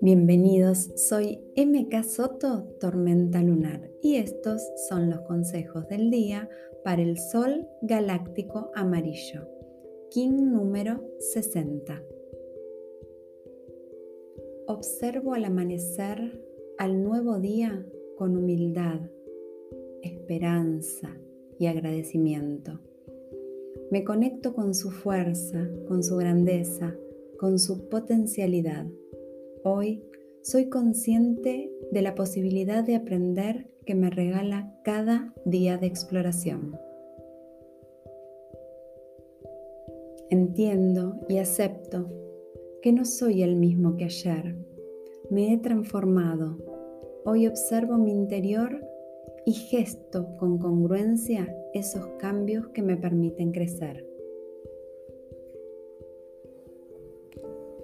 [0.00, 6.48] Bienvenidos, soy MK Soto, Tormenta Lunar, y estos son los consejos del día
[6.82, 9.48] para el Sol Galáctico Amarillo,
[10.10, 12.02] King número 60.
[14.66, 16.42] Observo al amanecer
[16.78, 17.86] al nuevo día
[18.16, 19.00] con humildad,
[20.02, 21.16] esperanza
[21.60, 22.80] y agradecimiento.
[23.90, 26.94] Me conecto con su fuerza, con su grandeza,
[27.38, 28.86] con su potencialidad
[29.68, 30.00] Hoy
[30.42, 36.78] soy consciente de la posibilidad de aprender que me regala cada día de exploración.
[40.30, 42.08] Entiendo y acepto
[42.80, 44.54] que no soy el mismo que ayer.
[45.30, 46.58] Me he transformado.
[47.24, 48.86] Hoy observo mi interior
[49.46, 54.04] y gesto con congruencia esos cambios que me permiten crecer.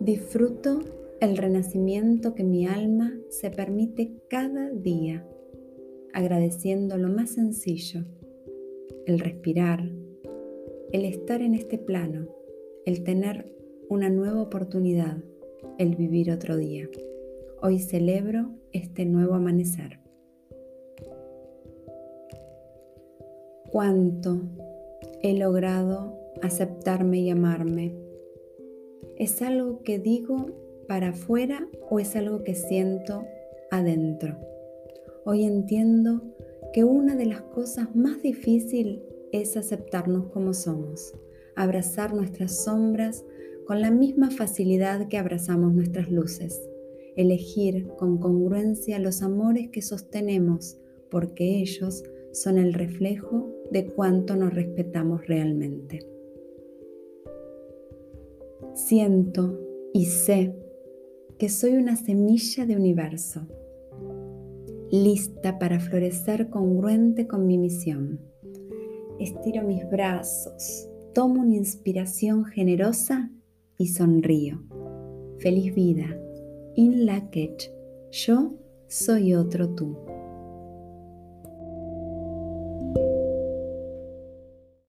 [0.00, 0.80] Disfruto
[1.20, 5.24] el renacimiento que mi alma se permite cada día,
[6.12, 8.04] agradeciendo lo más sencillo,
[9.06, 9.88] el respirar,
[10.90, 12.26] el estar en este plano,
[12.84, 13.54] el tener
[13.88, 15.22] una nueva oportunidad,
[15.78, 16.88] el vivir otro día.
[17.62, 20.01] Hoy celebro este nuevo amanecer.
[23.72, 24.42] Cuánto
[25.22, 27.96] he logrado aceptarme y amarme.
[29.16, 30.50] Es algo que digo
[30.86, 33.24] para afuera o es algo que siento
[33.70, 34.36] adentro.
[35.24, 36.20] Hoy entiendo
[36.74, 39.00] que una de las cosas más difíciles
[39.32, 41.14] es aceptarnos como somos,
[41.56, 43.24] abrazar nuestras sombras
[43.66, 46.60] con la misma facilidad que abrazamos nuestras luces,
[47.16, 50.76] elegir con congruencia los amores que sostenemos,
[51.10, 56.00] porque ellos son el reflejo de cuánto nos respetamos realmente.
[58.74, 59.58] Siento
[59.92, 60.54] y sé
[61.38, 63.46] que soy una semilla de universo,
[64.90, 68.20] lista para florecer congruente con mi misión.
[69.18, 73.30] Estiro mis brazos, tomo una inspiración generosa
[73.78, 74.62] y sonrío.
[75.38, 76.18] Feliz vida.
[76.76, 77.70] In Lakech.
[78.10, 78.54] Yo
[78.86, 80.11] soy otro tú.